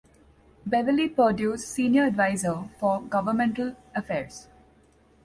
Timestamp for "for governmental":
2.79-3.75